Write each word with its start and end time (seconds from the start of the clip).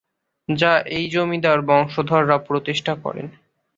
যা 0.49 0.73
এই 0.89 1.05
জমিদার 1.09 1.59
বংশধররা 1.61 2.37
প্রতিষ্ঠা 2.39 2.93
করেন। 2.95 3.27